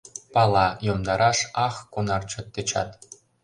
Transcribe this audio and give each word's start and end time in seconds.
Пала: 0.33 0.67
йомдараш, 0.85 1.39
ах, 1.67 1.75
кунар 1.93 2.21
чот 2.29 2.45
тӧчат 2.53 2.89